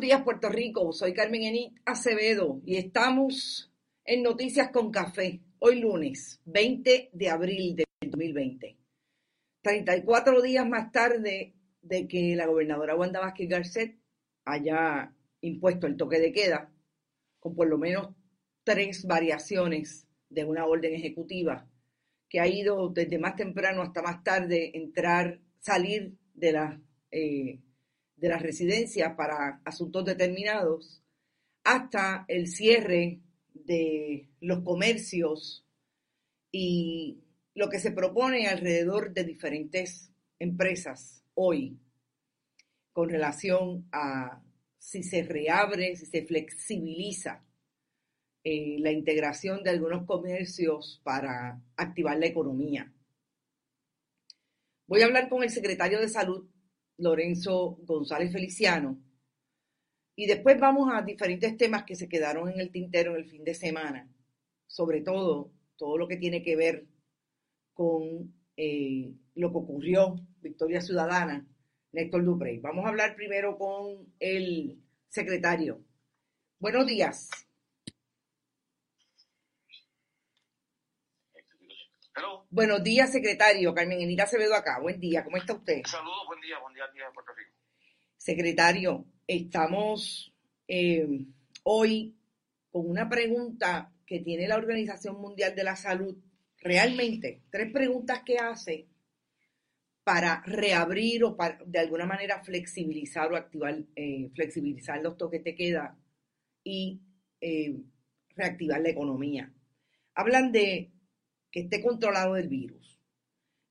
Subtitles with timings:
[0.00, 0.92] días, Puerto Rico.
[0.92, 3.72] Soy Carmen Enit Acevedo y estamos
[4.04, 5.40] en Noticias con Café.
[5.60, 8.76] Hoy lunes, 20 de abril de 2020.
[9.62, 13.96] 34 días más tarde de que la gobernadora Wanda Vázquez Garcet
[14.44, 15.12] haya
[15.42, 16.72] impuesto el toque de queda,
[17.38, 18.08] con por lo menos
[18.64, 21.68] tres variaciones de una orden ejecutiva
[22.28, 26.80] que ha ido desde más temprano hasta más tarde entrar, salir de la
[27.12, 27.60] eh,
[28.16, 31.02] de las residencias para asuntos determinados,
[31.64, 33.20] hasta el cierre
[33.52, 35.66] de los comercios
[36.52, 37.24] y
[37.54, 41.78] lo que se propone alrededor de diferentes empresas hoy
[42.92, 44.42] con relación a
[44.78, 47.44] si se reabre, si se flexibiliza
[48.44, 52.92] eh, la integración de algunos comercios para activar la economía.
[54.86, 56.46] Voy a hablar con el secretario de Salud
[56.98, 58.98] Lorenzo González Feliciano.
[60.16, 63.44] Y después vamos a diferentes temas que se quedaron en el tintero en el fin
[63.44, 64.08] de semana,
[64.66, 66.86] sobre todo todo lo que tiene que ver
[67.72, 71.46] con eh, lo que ocurrió, Victoria Ciudadana,
[71.92, 72.58] Néstor Duprey.
[72.58, 75.84] Vamos a hablar primero con el secretario.
[76.60, 77.28] Buenos días.
[82.50, 83.74] Buenos días, secretario.
[83.74, 84.78] Carmen Enita Acevedo acá.
[84.80, 85.82] Buen día, ¿cómo está usted?
[85.84, 87.50] Saludos, buen día, buen día, día de Puerto Rico.
[88.16, 90.32] Secretario, estamos
[90.68, 91.26] eh,
[91.64, 92.16] hoy
[92.70, 96.16] con una pregunta que tiene la Organización Mundial de la Salud.
[96.58, 98.86] Realmente, tres preguntas que hace
[100.04, 105.56] para reabrir o para, de alguna manera flexibilizar o activar, eh, flexibilizar los toques de
[105.56, 105.98] queda
[106.62, 107.00] y
[107.40, 107.74] eh,
[108.36, 109.52] reactivar la economía.
[110.14, 110.93] Hablan de
[111.54, 112.98] que esté controlado el virus,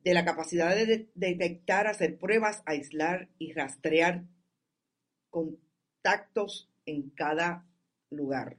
[0.00, 4.24] de la capacidad de detectar, hacer pruebas, aislar y rastrear
[5.30, 7.66] contactos en cada
[8.10, 8.58] lugar,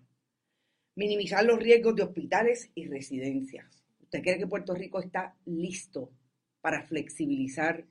[0.95, 3.83] minimizar los riesgos de hospitales y residencias.
[3.99, 6.11] ¿Usted cree que Puerto Rico está listo
[6.59, 7.85] para flexibilizar,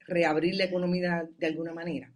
[0.00, 2.12] reabrir la economía de alguna manera?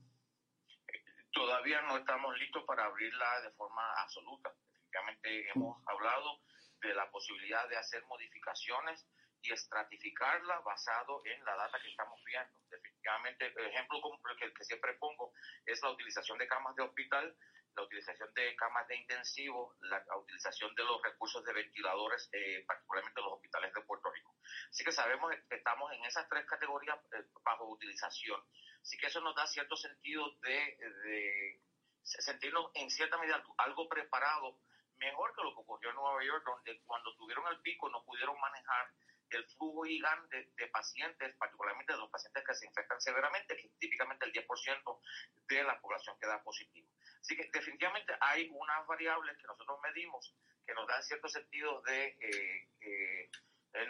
[1.31, 4.55] Todavía no estamos listos para abrirla de forma absoluta.
[4.71, 6.43] Efectivamente, hemos hablado
[6.89, 9.07] de la posibilidad de hacer modificaciones
[9.43, 12.53] y estratificarla basado en la data que estamos viendo.
[12.71, 14.01] Definitivamente, el ejemplo
[14.39, 15.33] que, que siempre pongo
[15.67, 17.37] es la utilización de camas de hospital,
[17.75, 23.21] la utilización de camas de intensivo, la, utilización de los recursos de ventiladores, eh, particularmente
[23.21, 24.37] los hospitales de Puerto Rico.
[24.71, 28.41] Así que sabemos que estamos en esas tres categorías eh, bajo utilización.
[28.81, 31.61] Así que eso nos da cierto sentido de, de
[32.03, 34.59] sentirnos en cierta medida algo preparado
[35.03, 38.39] mejor que lo que ocurrió en Nueva York, donde cuando tuvieron el pico no pudieron
[38.41, 38.87] manejar
[39.31, 44.27] el flujo gigante de, pacientes, particularmente de los pacientes que se infectan severamente, que típicamente
[44.27, 45.01] el 10%
[45.49, 46.89] de la población queda positivo.
[47.21, 50.35] Así que definitivamente hay unas variables que nosotros medimos
[50.67, 53.31] que nos dan cierto sentido de, eh, eh,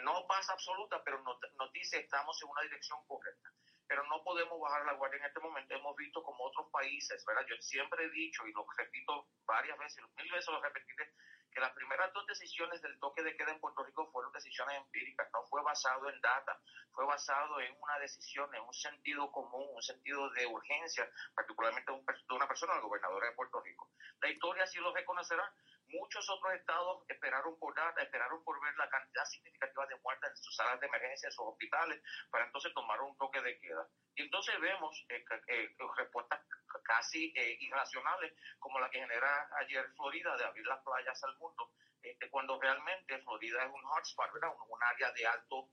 [0.03, 3.52] no pasa absoluta, pero nos, nos dice estamos en una dirección correcta
[3.93, 5.71] pero no podemos bajar la guardia en este momento.
[5.75, 7.45] Hemos visto como otros países, ¿verdad?
[7.47, 11.13] Yo siempre he dicho, y lo repito varias veces, mil veces lo repetiré,
[11.53, 15.29] que las primeras dos decisiones del toque de queda en Puerto Rico fueron decisiones empíricas,
[15.31, 16.59] no fue basado en data,
[16.91, 22.33] fue basado en una decisión, en un sentido común, un sentido de urgencia, particularmente de
[22.33, 23.91] una persona, la gobernadora de Puerto Rico.
[24.21, 25.53] La historia sí lo reconocerá,
[25.93, 30.37] Muchos otros estados esperaron por data, esperaron por ver la cantidad significativa de muertes en
[30.37, 33.87] sus salas de emergencia, en sus hospitales, para entonces tomar un toque de queda.
[34.15, 36.41] Y entonces vemos eh, eh, respuestas
[36.83, 41.71] casi eh, irracionales, como la que genera ayer Florida de abrir las playas al mundo,
[42.03, 44.49] este, cuando realmente Florida es un hotspot, ¿verdad?
[44.69, 45.69] Un, área de alto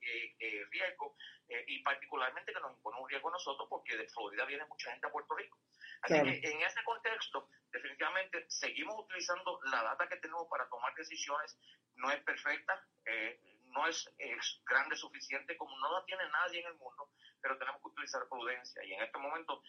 [0.71, 1.17] riesgo
[1.67, 5.09] y particularmente que nos impone un riesgo a nosotros porque de Florida viene mucha gente
[5.09, 5.59] a Puerto Rico.
[6.03, 11.59] Así que en ese contexto, definitivamente seguimos utilizando la data que tenemos para tomar decisiones.
[11.97, 13.41] No es perfecta, eh,
[13.71, 14.09] no es,
[14.65, 18.85] grande suficiente como no la tiene nadie en el mundo, pero tenemos que utilizar prudencia
[18.85, 19.63] y en este momento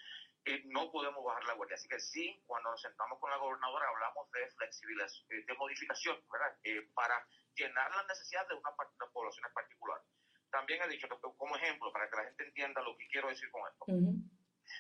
[0.46, 1.76] eh, no podemos bajar la guardia.
[1.76, 6.18] Así que sí, cuando nos sentamos con la gobernadora hablamos de flexibilidad, eh, de modificación,
[6.32, 6.56] ¿verdad?
[6.94, 7.26] para
[7.56, 10.02] llenar las necesidades de una, de la población en particular.
[10.50, 11.08] También he dicho
[11.38, 13.86] como ejemplo, para que la gente entienda lo que quiero decir con esto.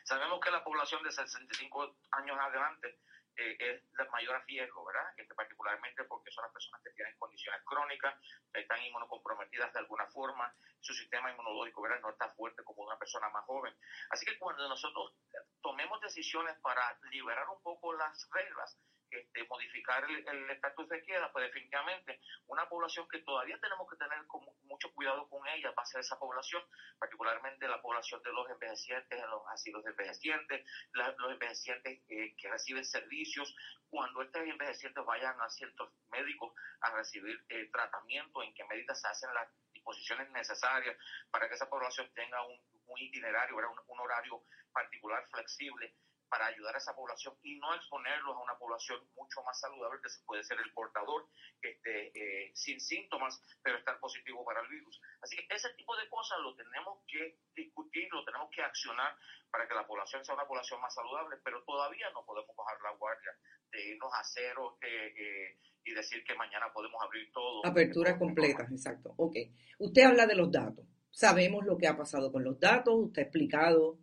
[0.03, 2.99] Sabemos que la población de 65 años adelante
[3.37, 5.13] eh, es la mayor riesgo, ¿verdad?
[5.17, 8.15] Este, particularmente porque son las personas que tienen condiciones crónicas,
[8.53, 12.01] están inmunocomprometidas de alguna forma, su sistema inmunológico, ¿verdad?
[12.01, 13.73] No está fuerte como una persona más joven.
[14.09, 15.13] Así que cuando nosotros
[15.61, 18.77] tomemos decisiones para liberar un poco las reglas,
[19.11, 24.17] este, modificar el estatus de queda, pues definitivamente una población que todavía tenemos que tener
[24.63, 26.63] mucho cuidado con ella va a ser esa población,
[26.97, 32.49] particularmente la población de los envejecientes en los asilos de envejecientes, los envejecientes eh, que
[32.49, 33.55] reciben servicios,
[33.89, 39.07] cuando estos envejecientes vayan a ciertos médicos a recibir eh, tratamiento, en qué medidas se
[39.07, 40.95] hacen las disposiciones necesarias
[41.29, 42.59] para que esa población tenga un,
[42.97, 44.43] itinerario, un, un horario
[44.73, 45.93] particular flexible
[46.31, 50.07] para ayudar a esa población y no exponerlos a una población mucho más saludable que
[50.07, 51.27] se puede ser el portador
[51.61, 55.01] este, eh, sin síntomas, pero estar positivo para el virus.
[55.19, 59.13] Así que ese tipo de cosas lo tenemos que discutir, lo tenemos que accionar
[59.51, 62.95] para que la población sea una población más saludable, pero todavía no podemos bajar la
[62.95, 63.35] guardia
[63.69, 67.65] de irnos a cero eh, y decir que mañana podemos abrir todo.
[67.65, 69.13] Apertura completa, exacto.
[69.17, 69.35] Ok.
[69.79, 70.85] Usted habla de los datos.
[71.09, 73.99] Sabemos lo que ha pasado con los datos, usted ha explicado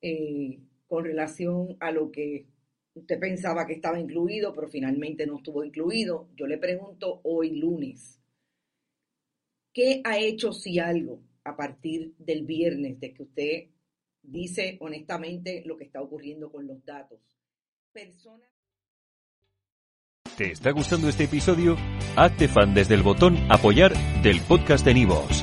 [0.00, 0.58] eh,
[0.92, 2.44] con relación a lo que
[2.92, 6.28] usted pensaba que estaba incluido, pero finalmente no estuvo incluido.
[6.36, 8.20] Yo le pregunto hoy lunes,
[9.72, 13.68] ¿qué ha hecho si algo a partir del viernes de que usted
[14.20, 17.20] dice honestamente lo que está ocurriendo con los datos?
[20.36, 21.78] ¿Te está gustando este episodio?
[22.16, 25.42] Hazte fan desde el botón apoyar del podcast de Nivos.